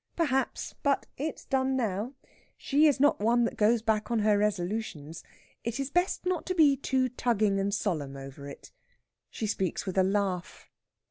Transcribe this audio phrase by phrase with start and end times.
[0.15, 0.73] Perhaps.
[0.81, 2.15] But it's done now.
[2.57, 5.23] She is not one that goes back on her resolutions.
[5.63, 8.71] It is best not to be too tugging and solemn over it.
[9.29, 10.67] She speaks with a laugh.